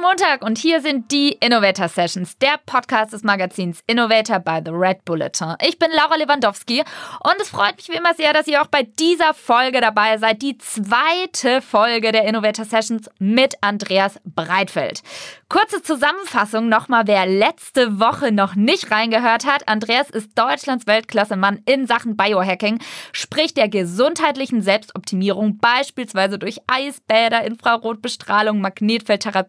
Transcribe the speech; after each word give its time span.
Montag 0.00 0.42
und 0.42 0.58
hier 0.58 0.80
sind 0.80 1.12
die 1.12 1.32
Innovator 1.32 1.88
Sessions, 1.88 2.36
der 2.38 2.58
Podcast 2.64 3.12
des 3.12 3.22
Magazins 3.22 3.80
Innovator 3.86 4.38
by 4.38 4.60
The 4.64 4.72
Red 4.72 5.04
Bulletin. 5.04 5.54
Ich 5.62 5.78
bin 5.78 5.90
Laura 5.92 6.16
Lewandowski 6.16 6.80
und 6.80 7.34
es 7.40 7.50
freut 7.50 7.76
mich 7.76 7.88
wie 7.88 7.96
immer 7.96 8.14
sehr, 8.14 8.32
dass 8.32 8.48
ihr 8.48 8.62
auch 8.62 8.66
bei 8.66 8.82
dieser 8.82 9.34
Folge 9.34 9.80
dabei 9.80 10.18
seid. 10.18 10.42
Die 10.42 10.58
zweite 10.58 11.60
Folge 11.60 12.12
der 12.12 12.24
Innovator 12.24 12.64
Sessions 12.64 13.08
mit 13.18 13.54
Andreas 13.60 14.18
Breitfeld. 14.24 15.02
Kurze 15.48 15.82
Zusammenfassung 15.82 16.68
nochmal, 16.68 17.06
wer 17.06 17.26
letzte 17.26 17.98
Woche 17.98 18.32
noch 18.32 18.54
nicht 18.54 18.90
reingehört 18.90 19.46
hat. 19.46 19.68
Andreas 19.68 20.08
ist 20.08 20.38
Deutschlands 20.38 20.86
Weltklasse-Mann 20.86 21.62
in 21.66 21.86
Sachen 21.86 22.16
Biohacking, 22.16 22.78
sprich 23.12 23.52
der 23.52 23.68
gesundheitlichen 23.68 24.62
Selbstoptimierung, 24.62 25.58
beispielsweise 25.58 26.38
durch 26.38 26.58
Eisbäder, 26.68 27.44
Infrarotbestrahlung, 27.44 28.60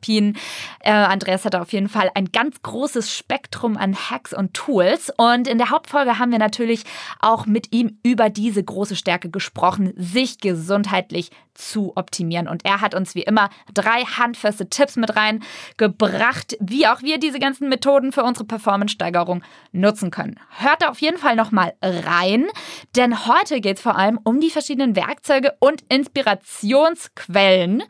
Magnetfeldtherapien. 0.02 0.38
Äh, 0.80 0.92
Andreas 0.92 1.46
hatte 1.46 1.62
auf 1.62 1.72
jeden 1.74 1.90
Fall 1.90 2.12
ein 2.16 2.32
ganz 2.32 2.62
großes 2.62 3.16
Spektrum 3.16 3.78
an 3.78 3.96
Hacks 3.96 4.34
und 4.34 4.54
Tools. 4.54 5.12
Und 5.16 5.48
in 5.48 5.58
der 5.58 5.70
Hauptfolge 5.70 6.20
haben 6.20 6.32
wir 6.32 6.40
natürlich 6.40 6.84
auch 7.20 7.46
mit 7.46 7.72
ihm 7.72 8.00
über 8.04 8.30
diese 8.30 8.64
große 8.64 8.96
Stärke 8.96 9.30
gesprochen, 9.30 9.94
sich 9.96 10.40
gesundheitlich 10.40 11.32
zu 11.54 11.94
optimieren. 11.96 12.48
Und 12.48 12.66
er 12.66 12.82
hat 12.82 12.94
uns 12.94 13.16
wie 13.16 13.24
immer 13.24 13.50
drei 13.74 14.04
handfeste 14.04 14.70
Tipps 14.70 14.96
mit 14.96 15.16
reingebracht, 15.16 16.58
wie 16.60 16.88
auch 16.88 17.02
wir 17.02 17.18
diese 17.18 17.40
ganzen 17.40 17.70
Methoden 17.70 18.12
für 18.12 18.24
unsere 18.24 18.46
Performance-Steigerung 18.46 19.44
nutzen 19.72 20.12
können. 20.12 20.40
Hört 20.58 20.82
da 20.82 20.90
auf 20.90 21.00
jeden 21.00 21.18
Fall 21.18 21.36
nochmal 21.36 21.74
rein, 21.82 22.48
denn 22.96 23.26
heute 23.28 23.62
geht 23.62 23.78
es 23.78 23.84
vor 23.84 23.96
allem 23.96 24.20
um 24.24 24.40
die 24.40 24.50
verschiedenen 24.50 24.96
Werkzeuge 24.96 25.54
und 25.60 25.82
Inspirationsquellen 25.90 27.84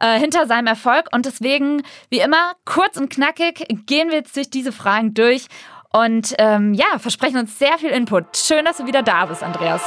äh, 0.00 0.18
hinter 0.18 0.46
seinem 0.46 0.66
Erfolg. 0.66 1.08
Und 1.12 1.26
deswegen, 1.26 1.82
wie 2.10 2.20
immer, 2.20 2.52
kurz 2.64 2.96
und 2.96 3.10
knackig 3.10 3.66
gehen 3.86 4.08
wir 4.08 4.16
jetzt 4.16 4.36
durch 4.36 4.50
diese 4.50 4.72
Fragen 4.72 5.14
durch. 5.14 5.46
Und 5.90 6.34
ähm, 6.38 6.74
ja, 6.74 6.98
versprechen 6.98 7.38
uns 7.38 7.58
sehr 7.58 7.78
viel 7.78 7.90
Input. 7.90 8.36
Schön, 8.36 8.64
dass 8.64 8.76
du 8.76 8.86
wieder 8.86 9.02
da 9.02 9.26
bist, 9.26 9.42
Andreas. 9.42 9.82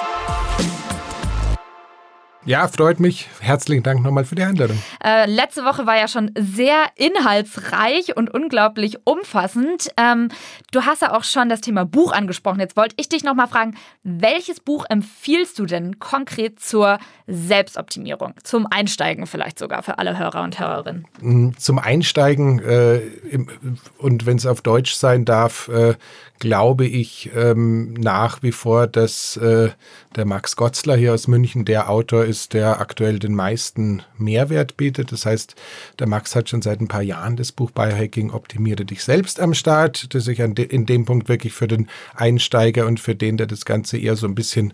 Ja, 2.44 2.68
freut 2.68 3.00
mich. 3.00 3.30
Herzlichen 3.40 3.84
Dank 3.84 4.02
nochmal 4.02 4.26
für 4.26 4.34
die 4.34 4.42
Einladung. 4.42 4.82
Äh, 5.04 5.30
letzte 5.30 5.64
Woche 5.64 5.86
war 5.86 5.98
ja 5.98 6.08
schon 6.08 6.32
sehr 6.36 6.86
inhaltsreich 6.96 8.18
und 8.18 8.34
unglaublich 8.34 8.98
umfassend. 9.04 9.90
Ähm, 9.96 10.30
du 10.72 10.82
hast 10.82 11.04
ja 11.04 11.16
auch 11.16 11.24
schon 11.24 11.50
das 11.50 11.62
Thema 11.62 11.86
Buch 11.86 12.12
angesprochen. 12.12 12.60
Jetzt 12.60 12.76
wollte 12.76 12.96
ich 12.98 13.10
dich 13.10 13.24
nochmal 13.24 13.48
fragen, 13.48 13.76
welches 14.02 14.60
Buch 14.60 14.86
empfiehlst 14.90 15.60
du 15.60 15.68
denn 15.68 16.00
konkret 16.00 16.60
zur 16.60 16.98
Selbstoptimierung? 17.28 18.34
Zum 18.44 18.66
Einsteigen 18.66 19.28
vielleicht 19.28 19.60
sogar 19.60 19.84
für 19.84 20.00
alle 20.00 20.18
Hörer 20.18 20.42
und 20.42 20.60
Hörerinnen? 20.60 21.06
Mm, 21.22 21.50
zum 21.58 21.78
Einsteigen 21.78 22.60
äh, 22.60 22.98
im, 22.98 23.50
und 24.00 24.26
wenn 24.26 24.38
es 24.38 24.48
auf 24.48 24.62
Deutsch 24.62 24.96
sein 24.96 25.26
darf, 25.26 25.68
äh, 25.68 25.94
glaube 26.40 26.88
ich 26.88 27.30
ähm, 27.36 27.94
nach 27.94 28.42
wie 28.42 28.52
vor, 28.52 28.88
dass 28.88 29.38
äh, 29.38 29.70
der 30.16 30.26
Max 30.26 30.56
Gotzler 30.56 30.96
hier 30.96 31.14
aus 31.14 31.28
München 31.28 31.66
der 31.66 31.90
Autor 31.90 32.26
ist, 32.26 32.31
der 32.54 32.80
aktuell 32.80 33.20
den 33.20 33.36
meisten 33.36 34.04
Mehrwert 34.18 34.78
bietet. 34.78 35.12
Das 35.12 35.26
heißt, 35.26 35.56
der 36.00 36.08
Max 36.08 36.36
hat 36.36 36.50
schon 36.50 36.62
seit 36.62 36.82
ein 36.82 36.88
paar 36.88 37.02
Jahren 37.02 37.36
das 37.36 37.52
Buch 37.52 37.72
Biohacking 37.72 38.32
Optimiere 38.32 38.86
dich 38.86 39.04
selbst 39.04 39.40
am 39.40 39.54
Start, 39.54 40.14
das 40.14 40.28
ich 40.28 40.38
de 40.38 40.66
in 40.66 40.86
dem 40.86 41.06
Punkt 41.06 41.30
wirklich 41.30 41.54
für 41.54 41.68
den 41.68 41.88
Einsteiger 42.16 42.86
und 42.86 43.00
für 43.00 43.16
den, 43.16 43.38
der 43.38 43.48
das 43.48 43.66
Ganze 43.66 43.98
eher 43.98 44.16
so 44.16 44.28
ein 44.28 44.36
bisschen 44.36 44.74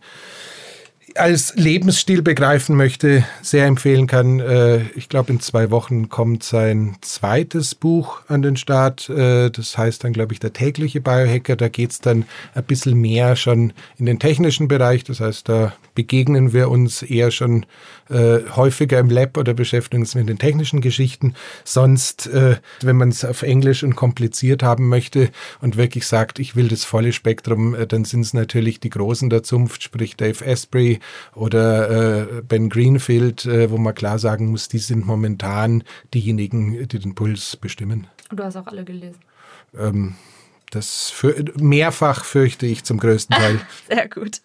als 1.20 1.54
Lebensstil 1.56 2.22
begreifen 2.22 2.76
möchte, 2.76 3.26
sehr 3.42 3.66
empfehlen 3.66 4.08
kann. 4.08 4.40
Äh, 4.40 4.84
ich 4.96 5.10
glaube, 5.10 5.32
in 5.32 5.40
zwei 5.40 5.72
Wochen 5.72 6.10
kommt 6.10 6.44
sein 6.44 6.96
zweites 7.02 7.76
Buch 7.76 8.22
an 8.28 8.42
den 8.42 8.58
Start. 8.58 9.10
Äh, 9.10 9.50
das 9.50 9.78
heißt 9.78 10.04
dann, 10.04 10.14
glaube 10.14 10.34
ich, 10.34 10.40
der 10.40 10.54
tägliche 10.54 11.02
Biohacker. 11.02 11.56
Da 11.56 11.70
geht 11.70 11.92
es 11.92 12.02
dann 12.02 12.26
ein 12.56 12.64
bisschen 12.64 13.00
mehr 13.00 13.36
schon 13.36 13.74
in 13.98 14.06
den 14.06 14.20
technischen 14.20 14.68
Bereich. 14.68 15.04
Das 15.04 15.20
heißt, 15.20 15.50
da 15.50 15.74
begegnen 15.96 16.54
wir 16.54 16.70
uns 16.70 17.02
eher 17.02 17.32
schon 17.32 17.66
äh, 18.10 18.40
häufiger 18.56 19.00
im 19.00 19.10
Lab 19.10 19.38
oder 19.38 19.54
beschäftigen 19.54 20.04
uns 20.04 20.16
mit 20.16 20.30
den 20.30 20.38
technischen 20.38 20.82
Geschichten. 20.82 21.34
Sonst, 21.64 22.28
äh, 22.28 22.58
wenn 22.82 22.96
man 22.96 23.10
es 23.10 23.26
auf 23.26 23.42
Englisch 23.42 23.84
und 23.84 23.96
kompliziert 23.96 24.64
haben 24.64 24.88
möchte 24.88 25.30
und 25.62 25.78
wirklich 25.78 26.06
sagt, 26.08 26.40
ich 26.40 26.56
will 26.56 26.68
das 26.68 26.84
volle 26.86 27.14
Spektrum, 27.14 27.76
äh, 27.76 27.88
dann 27.88 28.06
sind 28.06 28.22
es 28.22 28.34
natürlich 28.34 28.80
die 28.80 28.90
Großen 28.90 29.30
der 29.30 29.44
Zunft, 29.44 29.84
sprich 29.84 30.16
Dave 30.16 30.46
Asprey 30.46 31.00
oder 31.36 32.40
äh, 32.40 32.42
Ben 32.42 32.70
Greenfield, 32.70 33.46
äh, 33.46 33.70
wo 33.72 33.78
man 33.78 33.96
klar 33.96 34.20
sagen 34.20 34.48
muss, 34.48 34.68
die 34.68 34.80
sind 34.80 35.06
momentan 35.06 35.84
diejenigen, 36.14 36.88
die 36.88 37.00
den 37.00 37.16
Puls 37.16 37.58
bestimmen. 37.58 38.08
Und 38.30 38.40
du 38.40 38.44
hast 38.44 38.56
auch 38.56 38.68
alle 38.68 38.84
gelesen. 38.84 39.20
Ähm, 39.78 40.16
das 40.72 41.10
für, 41.10 41.34
mehrfach 41.56 42.26
fürchte 42.26 42.66
ich 42.66 42.84
zum 42.84 42.98
größten 42.98 43.36
Teil. 43.36 43.62
sehr 43.88 44.10
gut. 44.10 44.42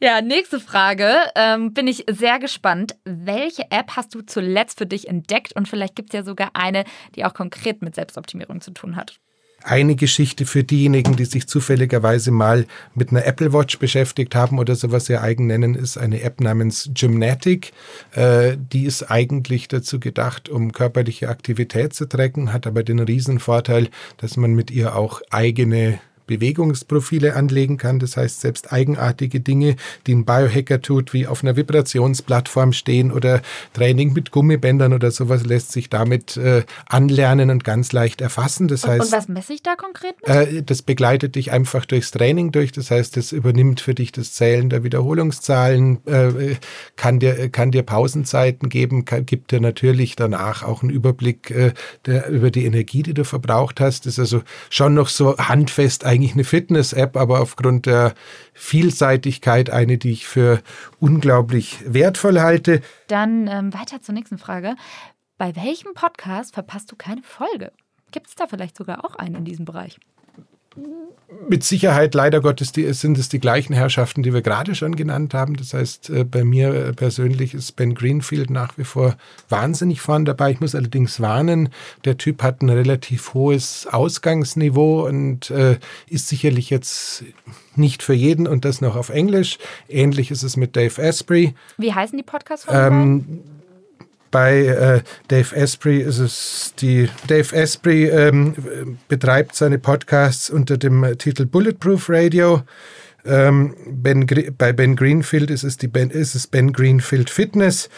Ja, 0.00 0.20
nächste 0.20 0.60
Frage. 0.60 1.16
Ähm, 1.34 1.74
bin 1.74 1.88
ich 1.88 2.04
sehr 2.08 2.38
gespannt. 2.38 2.94
Welche 3.04 3.70
App 3.70 3.96
hast 3.96 4.14
du 4.14 4.22
zuletzt 4.22 4.78
für 4.78 4.86
dich 4.86 5.08
entdeckt? 5.08 5.54
Und 5.56 5.68
vielleicht 5.68 5.96
gibt 5.96 6.10
es 6.10 6.18
ja 6.18 6.22
sogar 6.22 6.50
eine, 6.54 6.84
die 7.16 7.24
auch 7.24 7.34
konkret 7.34 7.82
mit 7.82 7.96
Selbstoptimierung 7.96 8.60
zu 8.60 8.70
tun 8.70 8.94
hat 8.94 9.18
eine 9.64 9.96
Geschichte 9.96 10.46
für 10.46 10.64
diejenigen, 10.64 11.16
die 11.16 11.24
sich 11.24 11.46
zufälligerweise 11.46 12.30
mal 12.30 12.66
mit 12.94 13.10
einer 13.10 13.26
Apple 13.26 13.52
Watch 13.52 13.78
beschäftigt 13.78 14.34
haben 14.34 14.58
oder 14.58 14.76
sowas 14.76 15.06
sie 15.06 15.16
eigen 15.16 15.46
nennen, 15.46 15.74
ist 15.74 15.98
eine 15.98 16.22
App 16.22 16.40
namens 16.40 16.90
Gymnatic. 16.94 17.72
Äh, 18.12 18.56
die 18.56 18.84
ist 18.84 19.10
eigentlich 19.10 19.68
dazu 19.68 20.00
gedacht, 20.00 20.48
um 20.48 20.72
körperliche 20.72 21.28
Aktivität 21.28 21.92
zu 21.92 22.08
tracken, 22.08 22.52
hat 22.52 22.66
aber 22.66 22.82
den 22.82 23.00
Riesenvorteil, 23.00 23.88
dass 24.18 24.36
man 24.36 24.54
mit 24.54 24.70
ihr 24.70 24.94
auch 24.96 25.20
eigene 25.30 26.00
Bewegungsprofile 26.28 27.34
anlegen 27.34 27.76
kann. 27.76 27.98
Das 27.98 28.16
heißt, 28.16 28.40
selbst 28.40 28.72
eigenartige 28.72 29.40
Dinge, 29.40 29.74
die 30.06 30.14
ein 30.14 30.24
Biohacker 30.24 30.80
tut, 30.80 31.12
wie 31.12 31.26
auf 31.26 31.42
einer 31.42 31.56
Vibrationsplattform 31.56 32.72
stehen 32.72 33.10
oder 33.10 33.42
Training 33.72 34.12
mit 34.12 34.30
Gummibändern 34.30 34.92
oder 34.92 35.10
sowas, 35.10 35.44
lässt 35.44 35.72
sich 35.72 35.90
damit 35.90 36.36
äh, 36.36 36.62
anlernen 36.86 37.50
und 37.50 37.64
ganz 37.64 37.90
leicht 37.92 38.20
erfassen. 38.20 38.68
Das 38.68 38.84
und, 38.84 38.90
heißt, 38.90 39.06
und 39.06 39.12
was 39.12 39.28
messe 39.28 39.54
ich 39.54 39.62
da 39.62 39.74
konkret 39.74 40.14
mit? 40.24 40.28
Äh, 40.28 40.62
das 40.62 40.82
begleitet 40.82 41.34
dich 41.34 41.50
einfach 41.50 41.84
durchs 41.84 42.12
Training 42.12 42.52
durch. 42.52 42.70
Das 42.70 42.92
heißt, 42.92 43.16
es 43.16 43.32
übernimmt 43.32 43.80
für 43.80 43.94
dich 43.94 44.12
das 44.12 44.34
Zählen 44.34 44.70
der 44.70 44.84
Wiederholungszahlen, 44.84 46.06
äh, 46.06 46.56
kann, 46.96 47.18
dir, 47.18 47.48
kann 47.48 47.72
dir 47.72 47.82
Pausenzeiten 47.82 48.68
geben, 48.68 49.04
kann, 49.04 49.26
gibt 49.26 49.50
dir 49.50 49.60
natürlich 49.60 50.14
danach 50.14 50.62
auch 50.62 50.82
einen 50.82 50.90
Überblick 50.90 51.50
äh, 51.50 51.72
der, 52.04 52.28
über 52.28 52.50
die 52.50 52.66
Energie, 52.66 53.02
die 53.02 53.14
du 53.14 53.24
verbraucht 53.24 53.80
hast. 53.80 54.04
Das 54.06 54.14
ist 54.14 54.18
also 54.18 54.42
schon 54.68 54.94
noch 54.94 55.08
so 55.08 55.38
handfest 55.38 56.04
eigentlich 56.04 56.17
eigentlich 56.18 56.34
eine 56.34 56.44
Fitness-App, 56.44 57.16
aber 57.16 57.40
aufgrund 57.40 57.86
der 57.86 58.14
Vielseitigkeit 58.52 59.70
eine, 59.70 59.98
die 59.98 60.10
ich 60.10 60.26
für 60.26 60.60
unglaublich 60.98 61.78
wertvoll 61.86 62.40
halte. 62.40 62.80
Dann 63.06 63.46
ähm, 63.46 63.72
weiter 63.72 64.02
zur 64.02 64.14
nächsten 64.14 64.36
Frage. 64.36 64.74
Bei 65.36 65.54
welchem 65.54 65.94
Podcast 65.94 66.54
verpasst 66.54 66.90
du 66.90 66.96
keine 66.96 67.22
Folge? 67.22 67.70
Gibt 68.10 68.26
es 68.26 68.34
da 68.34 68.48
vielleicht 68.48 68.76
sogar 68.76 69.04
auch 69.04 69.14
einen 69.14 69.36
in 69.36 69.44
diesem 69.44 69.64
Bereich? 69.64 70.00
Mit 71.48 71.64
Sicherheit, 71.64 72.14
leider 72.14 72.40
Gottes, 72.40 72.72
die, 72.72 72.90
sind 72.92 73.18
es 73.18 73.28
die 73.28 73.38
gleichen 73.38 73.74
Herrschaften, 73.74 74.22
die 74.22 74.32
wir 74.32 74.42
gerade 74.42 74.74
schon 74.74 74.96
genannt 74.96 75.34
haben. 75.34 75.56
Das 75.56 75.74
heißt, 75.74 76.10
äh, 76.10 76.24
bei 76.24 76.44
mir 76.44 76.74
äh, 76.74 76.92
persönlich 76.92 77.54
ist 77.54 77.72
Ben 77.72 77.94
Greenfield 77.94 78.50
nach 78.50 78.78
wie 78.78 78.84
vor 78.84 79.16
wahnsinnig 79.48 80.00
vorn 80.00 80.24
dabei. 80.24 80.52
Ich 80.52 80.60
muss 80.60 80.74
allerdings 80.74 81.20
warnen, 81.20 81.70
der 82.04 82.16
Typ 82.16 82.42
hat 82.42 82.62
ein 82.62 82.68
relativ 82.68 83.34
hohes 83.34 83.86
Ausgangsniveau 83.90 85.06
und 85.06 85.50
äh, 85.50 85.78
ist 86.08 86.28
sicherlich 86.28 86.70
jetzt 86.70 87.24
nicht 87.76 88.02
für 88.02 88.14
jeden 88.14 88.46
und 88.46 88.64
das 88.64 88.80
noch 88.80 88.96
auf 88.96 89.10
Englisch. 89.10 89.58
Ähnlich 89.88 90.30
ist 90.30 90.42
es 90.42 90.56
mit 90.56 90.76
Dave 90.76 91.00
Asprey. 91.00 91.54
Wie 91.76 91.92
heißen 91.94 92.16
die 92.16 92.24
Podcasts 92.24 92.64
von 92.66 92.74
ähm, 92.74 93.40
bei 94.30 94.66
äh, 94.66 95.00
Dave 95.28 95.56
Asprey 95.56 96.00
ist 96.00 96.18
es 96.18 96.74
die 96.80 97.08
Dave 97.26 97.56
Asprey 97.56 98.08
ähm, 98.08 98.98
betreibt 99.08 99.54
seine 99.54 99.78
Podcasts 99.78 100.50
unter 100.50 100.76
dem 100.76 101.16
Titel 101.18 101.46
Bulletproof 101.46 102.08
Radio. 102.08 102.62
Ähm, 103.28 103.74
ben, 103.86 104.26
bei 104.56 104.72
Ben 104.72 104.96
Greenfield 104.96 105.50
ist 105.50 105.62
es, 105.62 105.76
die 105.76 105.88
ben, 105.88 106.10
ist 106.10 106.34
es 106.34 106.46
Ben 106.46 106.72
Greenfield 106.72 107.28
Fitness 107.28 107.90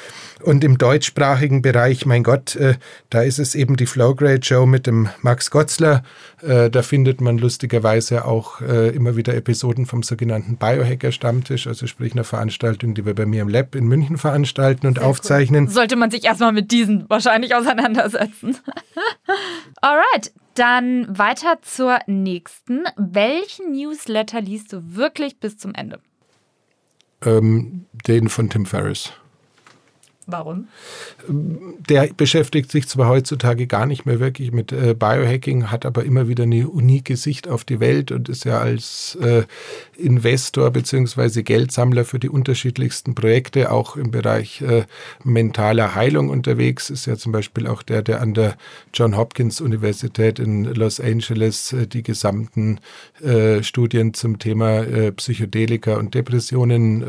und 0.43 0.65
im 0.65 0.77
deutschsprachigen 0.77 1.63
Bereich, 1.63 2.05
mein 2.05 2.23
Gott, 2.23 2.57
äh, 2.57 2.75
da 3.11 3.23
ist 3.23 3.39
es 3.39 3.55
eben 3.55 3.77
die 3.77 3.87
Flowgrade 3.87 4.43
Show 4.43 4.67
mit 4.67 4.87
dem 4.87 5.09
Max 5.23 5.51
Gotzler. 5.51 6.03
Äh, 6.43 6.71
da 6.71 6.83
findet 6.83 7.21
man 7.21 7.39
lustigerweise 7.39 8.25
auch 8.25 8.61
äh, 8.61 8.89
immer 8.89 9.17
wieder 9.17 9.35
Episoden 9.35 9.87
vom 9.87 10.03
sogenannten 10.03 10.57
Biohacker 10.57 11.13
Stammtisch, 11.13 11.67
also 11.67 11.87
sprich 11.87 12.13
einer 12.13 12.25
Veranstaltung, 12.25 12.95
die 12.95 13.07
wir 13.07 13.15
bei 13.15 13.27
mir 13.27 13.43
im 13.43 13.49
Lab 13.49 13.75
in 13.75 13.87
München 13.87 14.19
veranstalten 14.19 14.87
und 14.87 14.99
Sehr 14.99 15.07
aufzeichnen. 15.07 15.67
Cool. 15.67 15.71
Sollte 15.73 15.97
man 15.97 16.11
sich 16.11 16.25
erstmal 16.25 16.53
mit 16.53 16.73
diesen 16.73 17.09
wahrscheinlich 17.09 17.55
auseinandersetzen. 17.55 18.57
Alright, 19.81 20.33
dann 20.55 21.07
weiter 21.17 21.61
zur 21.63 21.99
nächsten. 22.07 22.85
Welchen 22.97 23.73
Newsletter 23.73 24.41
liest 24.41 24.73
du 24.73 24.95
wirklich 24.95 25.39
bis 25.39 25.57
zum 25.57 25.75
Ende? 25.75 26.01
Ähm, 27.25 27.87
den 28.07 28.29
von 28.29 28.49
Tim 28.49 28.67
Ferriss. 28.67 29.13
Warum? 30.31 30.69
Der 31.29 32.09
beschäftigt 32.17 32.71
sich 32.71 32.89
zwar 32.89 33.09
heutzutage 33.09 33.67
gar 33.67 33.87
nicht 33.87 34.07
mehr 34.07 34.21
wirklich 34.21 34.53
mit 34.53 34.73
äh, 34.73 34.95
Biohacking, 34.95 35.71
hat 35.71 35.87
aber 35.87 36.05
immer 36.05 36.29
wieder 36.29 36.45
eine 36.45 36.69
unique 36.69 37.17
Sicht 37.17 37.49
auf 37.49 37.65
die 37.65 37.81
Welt 37.81 38.13
und 38.13 38.29
ist 38.29 38.45
ja 38.45 38.59
als 38.59 39.17
äh, 39.21 39.45
Investor 39.97 40.71
bzw. 40.71 41.43
Geldsammler 41.43 42.05
für 42.05 42.19
die 42.19 42.29
unterschiedlichsten 42.29 43.15
Projekte 43.15 43.71
auch 43.71 43.97
im 43.97 44.11
Bereich 44.11 44.63
äh, 44.63 44.85
mentaler 45.25 45.95
Heilung 45.95 46.29
unterwegs. 46.29 46.91
Ist 46.91 47.07
ja 47.07 47.17
zum 47.17 47.33
Beispiel 47.33 47.67
auch 47.67 47.83
der, 47.83 48.03
der 48.03 48.21
an 48.21 48.35
der 48.35 48.57
John 48.95 49.17
Hopkins 49.17 49.61
Universität 49.61 50.39
in 50.39 50.65
Los 50.65 51.01
Angeles 51.01 51.75
die 51.93 52.03
gesamten 52.03 52.81
Studien 53.63 54.15
zum 54.15 54.39
Thema 54.39 54.85
Psychedelika 55.13 55.97
und 55.97 56.15
Depressionen 56.15 57.05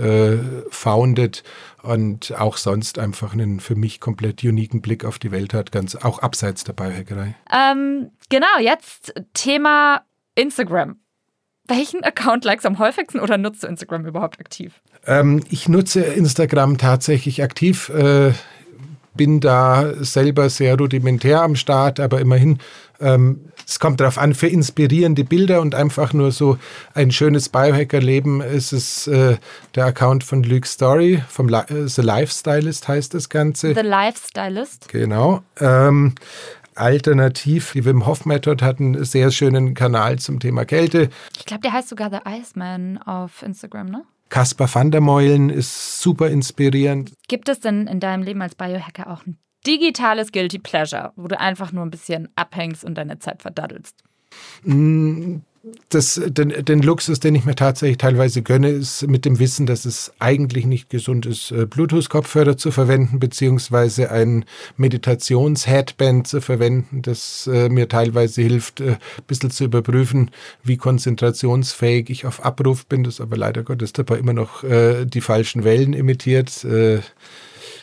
foundet 0.69 1.43
und 1.81 2.33
auch 2.37 2.57
sonst 2.57 2.99
einfach 3.11 3.33
einen 3.33 3.59
für 3.59 3.75
mich 3.75 3.99
komplett 3.99 4.41
uniken 4.41 4.81
Blick 4.81 5.03
auf 5.03 5.19
die 5.19 5.31
Welt 5.31 5.53
hat, 5.53 5.73
ganz 5.73 5.95
auch 5.97 6.19
abseits 6.19 6.63
der 6.63 6.71
Biohackerei. 6.71 7.35
Ähm, 7.51 8.11
genau, 8.29 8.47
jetzt 8.61 9.13
Thema 9.33 10.03
Instagram. 10.35 10.95
Welchen 11.67 12.05
Account 12.05 12.45
likes 12.45 12.65
am 12.65 12.79
häufigsten 12.79 13.19
oder 13.19 13.37
nutzt 13.37 13.63
du 13.63 13.67
Instagram 13.67 14.05
überhaupt 14.05 14.39
aktiv? 14.39 14.81
Ähm, 15.05 15.43
ich 15.49 15.67
nutze 15.67 16.01
Instagram 16.01 16.77
tatsächlich 16.77 17.43
aktiv. 17.43 17.89
Äh, 17.89 18.31
bin 19.13 19.39
da 19.39 19.93
selber 19.99 20.49
sehr 20.49 20.77
rudimentär 20.77 21.41
am 21.41 21.55
Start, 21.55 21.99
aber 21.99 22.21
immerhin, 22.21 22.59
ähm, 22.99 23.41
es 23.67 23.79
kommt 23.79 23.99
darauf 23.99 24.17
an, 24.17 24.33
für 24.33 24.47
inspirierende 24.47 25.23
Bilder 25.23 25.61
und 25.61 25.75
einfach 25.75 26.13
nur 26.13 26.31
so 26.31 26.57
ein 26.93 27.11
schönes 27.11 27.49
Biohacker-Leben 27.49 28.41
ist 28.41 28.73
es 28.73 29.07
äh, 29.07 29.37
der 29.75 29.85
Account 29.85 30.23
von 30.23 30.43
Luke 30.43 30.67
Story, 30.67 31.23
vom 31.27 31.49
Li 31.49 31.57
äh, 31.57 31.87
The 31.87 32.01
Lifestylist 32.01 32.87
heißt 32.87 33.13
das 33.13 33.29
Ganze. 33.29 33.73
The 33.73 33.81
Lifestylist. 33.81 34.89
Genau. 34.89 35.43
Ähm, 35.59 36.15
Alternativ, 36.75 37.73
die 37.73 37.83
Wim 37.85 38.05
Hof 38.05 38.25
Method 38.25 38.63
hat 38.63 38.79
einen 38.79 39.03
sehr 39.03 39.31
schönen 39.31 39.73
Kanal 39.73 40.19
zum 40.19 40.39
Thema 40.39 40.65
Kälte. 40.65 41.09
Ich 41.37 41.45
glaube, 41.45 41.61
der 41.61 41.73
heißt 41.73 41.89
sogar 41.89 42.09
The 42.09 42.19
Iceman 42.25 42.97
auf 42.97 43.43
Instagram, 43.43 43.87
ne? 43.87 44.03
Kaspar 44.31 44.73
van 44.73 44.91
der 44.91 45.01
Meulen 45.01 45.49
ist 45.49 46.01
super 46.01 46.29
inspirierend. 46.29 47.13
Gibt 47.27 47.49
es 47.49 47.59
denn 47.59 47.85
in 47.85 47.99
deinem 47.99 48.23
Leben 48.23 48.41
als 48.41 48.55
Biohacker 48.55 49.11
auch 49.11 49.25
ein 49.25 49.37
digitales 49.67 50.31
Guilty 50.31 50.57
Pleasure, 50.57 51.11
wo 51.17 51.27
du 51.27 51.37
einfach 51.37 51.73
nur 51.73 51.83
ein 51.83 51.91
bisschen 51.91 52.29
abhängst 52.35 52.85
und 52.85 52.95
deine 52.95 53.19
Zeit 53.19 53.41
verdaddelst? 53.41 54.03
Das, 55.89 56.19
den, 56.25 56.49
den, 56.65 56.81
Luxus, 56.81 57.19
den 57.19 57.35
ich 57.35 57.45
mir 57.45 57.53
tatsächlich 57.53 57.99
teilweise 57.99 58.41
gönne, 58.41 58.69
ist 58.69 59.07
mit 59.07 59.25
dem 59.25 59.37
Wissen, 59.37 59.67
dass 59.67 59.85
es 59.85 60.11
eigentlich 60.17 60.65
nicht 60.65 60.89
gesund 60.89 61.27
ist, 61.27 61.51
äh, 61.51 61.67
Bluetooth-Kopfhörer 61.67 62.57
zu 62.57 62.71
verwenden, 62.71 63.19
beziehungsweise 63.19 64.09
ein 64.09 64.45
Meditations-Headband 64.77 66.27
zu 66.27 66.41
verwenden, 66.41 67.03
das 67.03 67.45
äh, 67.45 67.69
mir 67.69 67.87
teilweise 67.87 68.41
hilft, 68.41 68.81
äh, 68.81 68.93
ein 68.93 68.97
bisschen 69.27 69.51
zu 69.51 69.65
überprüfen, 69.65 70.31
wie 70.63 70.77
konzentrationsfähig 70.77 72.09
ich 72.09 72.25
auf 72.25 72.43
Abruf 72.43 72.87
bin, 72.87 73.03
das 73.03 73.21
aber 73.21 73.37
leider 73.37 73.61
Gottes 73.61 73.93
dabei 73.93 74.17
immer 74.17 74.33
noch 74.33 74.63
äh, 74.63 75.05
die 75.05 75.21
falschen 75.21 75.63
Wellen 75.63 75.93
imitiert, 75.93 76.63
äh, 76.63 77.01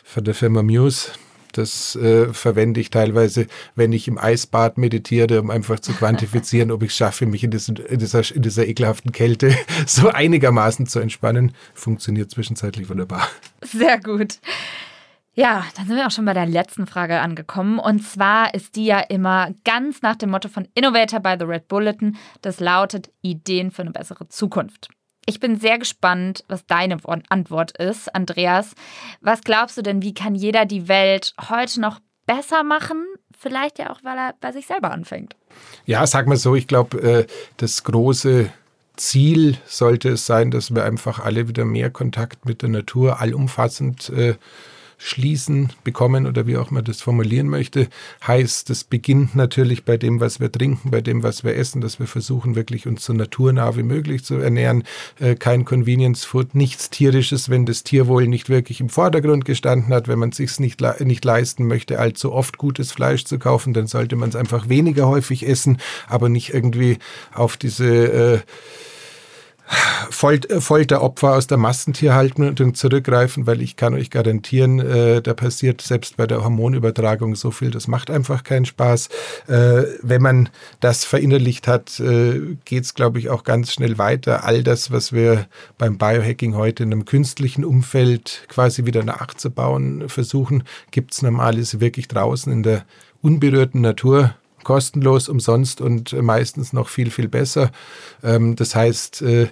von 0.03 0.25
der 0.25 0.33
Firma 0.33 0.63
Muse. 0.63 1.11
Das 1.53 1.95
äh, 1.95 2.33
verwende 2.33 2.79
ich 2.79 2.89
teilweise, 2.89 3.47
wenn 3.75 3.93
ich 3.93 4.07
im 4.07 4.17
Eisbad 4.17 4.77
meditiere, 4.77 5.41
um 5.41 5.49
einfach 5.49 5.79
zu 5.79 5.93
quantifizieren, 5.93 6.71
ob 6.71 6.83
ich 6.83 6.91
es 6.91 6.97
schaffe, 6.97 7.25
mich 7.25 7.43
in, 7.43 7.51
diesen, 7.51 7.77
in, 7.77 7.99
dieser, 7.99 8.35
in 8.35 8.41
dieser 8.41 8.67
ekelhaften 8.67 9.11
Kälte 9.11 9.55
so 9.85 10.09
einigermaßen 10.09 10.87
zu 10.87 10.99
entspannen. 10.99 11.53
Funktioniert 11.73 12.31
zwischenzeitlich 12.31 12.89
wunderbar. 12.89 13.27
Sehr 13.61 13.99
gut. 13.99 14.39
Ja, 15.33 15.63
dann 15.77 15.87
sind 15.87 15.95
wir 15.95 16.05
auch 16.05 16.11
schon 16.11 16.25
bei 16.25 16.33
der 16.33 16.45
letzten 16.45 16.85
Frage 16.85 17.21
angekommen. 17.21 17.79
Und 17.79 18.01
zwar 18.01 18.53
ist 18.53 18.75
die 18.75 18.85
ja 18.85 18.99
immer 18.99 19.53
ganz 19.63 20.01
nach 20.01 20.17
dem 20.17 20.31
Motto 20.31 20.49
von 20.49 20.67
Innovator 20.75 21.21
by 21.21 21.35
the 21.39 21.45
Red 21.45 21.67
Bulletin. 21.69 22.17
Das 22.41 22.59
lautet 22.59 23.09
Ideen 23.21 23.71
für 23.71 23.83
eine 23.83 23.91
bessere 23.91 24.27
Zukunft. 24.27 24.89
Ich 25.29 25.39
bin 25.39 25.59
sehr 25.59 25.77
gespannt, 25.77 26.43
was 26.47 26.65
deine 26.65 26.97
Antwort 27.29 27.77
ist, 27.77 28.15
Andreas. 28.15 28.73
Was 29.21 29.41
glaubst 29.41 29.77
du 29.77 29.83
denn, 29.83 30.01
wie 30.01 30.15
kann 30.15 30.33
jeder 30.33 30.65
die 30.65 30.87
Welt 30.87 31.35
heute 31.51 31.79
noch 31.81 31.99
besser 32.25 32.63
machen? 32.63 33.05
Vielleicht 33.37 33.77
ja 33.77 33.91
auch, 33.91 33.99
weil 34.03 34.17
er 34.17 34.33
bei 34.41 34.51
sich 34.51 34.65
selber 34.65 34.89
anfängt. 34.89 35.35
Ja, 35.85 36.07
sag 36.07 36.25
mal 36.25 36.35
so, 36.35 36.55
ich 36.55 36.65
glaube, 36.65 36.97
äh, 37.03 37.27
das 37.57 37.83
große 37.83 38.49
Ziel 38.95 39.57
sollte 39.67 40.09
es 40.09 40.25
sein, 40.25 40.49
dass 40.49 40.73
wir 40.73 40.83
einfach 40.83 41.19
alle 41.19 41.47
wieder 41.47 41.63
mehr 41.63 41.91
Kontakt 41.91 42.45
mit 42.45 42.63
der 42.63 42.69
Natur 42.69 43.21
allumfassend 43.21 44.09
äh, 44.09 44.33
schließen, 44.99 45.71
bekommen 45.83 46.27
oder 46.27 46.45
wie 46.45 46.57
auch 46.57 46.71
man 46.71 46.83
das 46.83 47.01
formulieren 47.01 47.47
möchte, 47.47 47.87
heißt, 48.27 48.69
das 48.69 48.83
beginnt 48.83 49.33
natürlich 49.33 49.85
bei 49.85 49.97
dem, 49.97 50.19
was 50.19 50.39
wir 50.39 50.51
trinken, 50.51 50.91
bei 50.91 51.01
dem, 51.01 51.23
was 51.23 51.43
wir 51.43 51.55
essen, 51.55 51.81
dass 51.81 51.99
wir 51.99 52.05
versuchen, 52.05 52.55
wirklich 52.55 52.85
uns 52.85 53.05
so 53.05 53.13
naturnah 53.13 53.77
wie 53.77 53.83
möglich 53.83 54.25
zu 54.25 54.35
ernähren. 54.35 54.83
Äh, 55.19 55.35
kein 55.35 55.63
Convenience 55.65 56.25
Food, 56.25 56.53
nichts 56.53 56.89
Tierisches, 56.89 57.49
wenn 57.49 57.65
das 57.65 57.83
Tierwohl 57.83 58.27
nicht 58.27 58.49
wirklich 58.49 58.81
im 58.81 58.89
Vordergrund 58.89 59.45
gestanden 59.45 59.93
hat. 59.93 60.07
Wenn 60.09 60.19
man 60.19 60.29
es 60.29 60.37
sich 60.37 60.59
nicht, 60.59 60.81
nicht 60.99 61.23
leisten 61.23 61.65
möchte, 61.65 61.97
allzu 61.97 62.33
oft 62.33 62.57
gutes 62.57 62.91
Fleisch 62.91 63.23
zu 63.23 63.39
kaufen, 63.39 63.73
dann 63.73 63.87
sollte 63.87 64.17
man 64.17 64.29
es 64.29 64.35
einfach 64.35 64.67
weniger 64.67 65.07
häufig 65.07 65.47
essen, 65.47 65.77
aber 66.07 66.27
nicht 66.27 66.53
irgendwie 66.53 66.97
auf 67.33 67.55
diese 67.55 67.85
äh, 67.87 68.39
Folt 70.09 70.47
Folteropfer 70.51 71.35
aus 71.35 71.45
der 71.45 71.57
Massentierhaltung 71.57 72.73
zurückgreifen, 72.73 73.45
weil 73.45 73.61
ich 73.61 73.75
kann 73.75 73.93
euch 73.93 74.09
garantieren, 74.09 74.79
äh, 74.79 75.21
da 75.21 75.35
passiert 75.35 75.81
selbst 75.81 76.17
bei 76.17 76.25
der 76.25 76.43
Hormonübertragung 76.43 77.35
so 77.35 77.51
viel, 77.51 77.69
das 77.69 77.87
macht 77.87 78.09
einfach 78.09 78.43
keinen 78.43 78.65
Spaß. 78.65 79.09
Äh, 79.47 79.83
wenn 80.01 80.21
man 80.21 80.49
das 80.79 81.05
verinnerlicht 81.05 81.67
hat, 81.67 81.99
äh, 81.99 82.57
geht 82.65 82.85
es, 82.85 82.95
glaube 82.95 83.19
ich, 83.19 83.29
auch 83.29 83.43
ganz 83.43 83.71
schnell 83.71 83.99
weiter. 83.99 84.43
All 84.43 84.63
das, 84.63 84.91
was 84.91 85.13
wir 85.13 85.45
beim 85.77 85.97
Biohacking 85.97 86.55
heute 86.55 86.83
in 86.83 86.91
einem 86.91 87.05
künstlichen 87.05 87.63
Umfeld 87.63 88.45
quasi 88.47 88.85
wieder 88.85 89.03
nachzubauen 89.03 90.09
versuchen, 90.09 90.63
gibt 90.89 91.13
es 91.13 91.21
normales 91.21 91.79
wirklich 91.79 92.07
draußen 92.07 92.51
in 92.51 92.63
der 92.63 92.85
unberührten 93.21 93.81
Natur 93.81 94.33
kostenlos, 94.63 95.29
umsonst 95.29 95.81
und 95.81 96.13
meistens 96.21 96.73
noch 96.73 96.89
viel, 96.89 97.11
viel 97.11 97.27
besser. 97.27 97.71
Ähm, 98.23 98.55
das 98.55 98.75
heißt, 98.75 99.21
äh, 99.21 99.47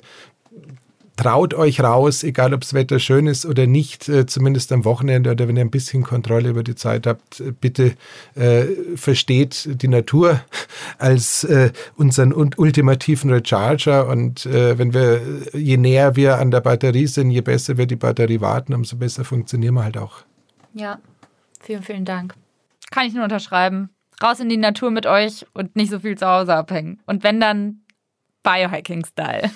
traut 1.18 1.54
euch 1.56 1.82
raus, 1.82 2.24
egal 2.24 2.54
ob 2.54 2.62
das 2.62 2.74
Wetter 2.74 3.00
schön 3.00 3.28
ist 3.28 3.46
oder 3.46 3.68
nicht, 3.68 4.08
äh, 4.08 4.26
zumindest 4.26 4.72
am 4.72 4.86
Wochenende 4.86 5.32
oder 5.32 5.48
wenn 5.48 5.58
ihr 5.58 5.66
ein 5.66 5.72
bisschen 5.72 6.04
Kontrolle 6.04 6.50
über 6.50 6.64
die 6.64 6.76
Zeit 6.76 7.06
habt, 7.08 7.42
äh, 7.42 7.52
bitte 7.52 7.96
äh, 8.36 8.66
versteht 8.96 9.82
die 9.82 9.88
Natur 9.88 10.40
als 11.00 11.44
äh, 11.44 11.72
unseren 11.96 12.34
ultimativen 12.34 13.32
Recharger 13.32 14.08
und 14.08 14.46
äh, 14.46 14.78
wenn 14.78 14.94
wir, 14.94 15.22
je 15.54 15.78
näher 15.78 16.16
wir 16.16 16.38
an 16.38 16.52
der 16.52 16.62
Batterie 16.62 17.08
sind, 17.08 17.32
je 17.32 17.42
besser 17.42 17.78
wir 17.78 17.88
die 17.88 17.96
Batterie 17.96 18.40
warten, 18.40 18.74
umso 18.74 18.96
besser 18.96 19.26
funktionieren 19.26 19.74
wir 19.74 19.84
halt 19.84 19.98
auch. 19.98 20.20
Ja, 20.74 21.00
vielen, 21.60 21.82
vielen 21.82 22.06
Dank. 22.06 22.36
Kann 22.92 23.08
ich 23.08 23.14
nur 23.14 23.24
unterschreiben 23.24 23.90
raus 24.24 24.40
in 24.40 24.50
die 24.50 24.58
Natur 24.58 24.92
mit 24.92 25.06
euch 25.06 25.46
und 25.54 25.76
nicht 25.76 25.92
so 25.92 26.00
viel 26.00 26.18
zu 26.18 26.28
Hause 26.28 26.56
abhängen. 26.56 27.02
Und 27.06 27.24
wenn 27.24 27.40
dann 27.40 27.82
Biohacking-Style. 28.48 29.52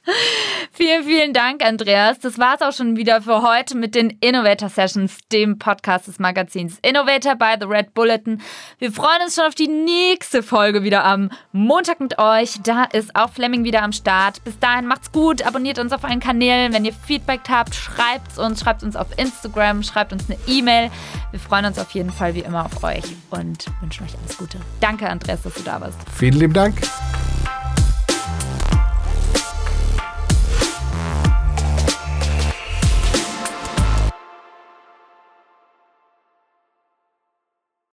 vielen, 0.70 1.02
vielen 1.02 1.32
Dank, 1.32 1.64
Andreas. 1.64 2.20
Das 2.20 2.38
war 2.38 2.54
es 2.54 2.62
auch 2.62 2.72
schon 2.72 2.96
wieder 2.96 3.20
für 3.20 3.42
heute 3.42 3.76
mit 3.76 3.96
den 3.96 4.10
Innovator 4.20 4.68
Sessions, 4.68 5.18
dem 5.32 5.58
Podcast 5.58 6.06
des 6.06 6.20
Magazins 6.20 6.78
Innovator 6.82 7.34
by 7.34 7.56
The 7.58 7.66
Red 7.66 7.94
Bulletin. 7.94 8.40
Wir 8.78 8.92
freuen 8.92 9.22
uns 9.24 9.34
schon 9.34 9.44
auf 9.44 9.56
die 9.56 9.66
nächste 9.66 10.44
Folge 10.44 10.84
wieder 10.84 11.04
am 11.04 11.30
Montag 11.50 11.98
mit 11.98 12.20
euch. 12.20 12.60
Da 12.62 12.84
ist 12.84 13.16
auch 13.16 13.30
Fleming 13.30 13.64
wieder 13.64 13.82
am 13.82 13.90
Start. 13.90 14.44
Bis 14.44 14.56
dahin 14.60 14.86
macht's 14.86 15.10
gut, 15.10 15.42
abonniert 15.42 15.80
uns 15.80 15.92
auf 15.92 16.04
allen 16.04 16.20
Kanälen. 16.20 16.72
Wenn 16.72 16.84
ihr 16.84 16.92
Feedback 16.92 17.40
habt, 17.48 17.74
schreibt 17.74 18.38
uns, 18.38 18.60
schreibt 18.60 18.84
uns 18.84 18.94
auf 18.94 19.08
Instagram, 19.18 19.82
schreibt 19.82 20.12
uns 20.12 20.30
eine 20.30 20.38
E-Mail. 20.46 20.92
Wir 21.32 21.40
freuen 21.40 21.64
uns 21.64 21.76
auf 21.80 21.90
jeden 21.90 22.10
Fall 22.10 22.36
wie 22.36 22.40
immer 22.40 22.66
auf 22.66 22.84
euch 22.84 23.02
und 23.30 23.66
wünschen 23.80 24.06
euch 24.06 24.16
alles 24.22 24.38
Gute. 24.38 24.60
Danke, 24.78 25.10
Andreas, 25.10 25.42
dass 25.42 25.54
du 25.54 25.62
da 25.62 25.80
warst. 25.80 25.98
Vielen 26.16 26.34
lieben 26.34 26.54
Dank. 26.54 26.76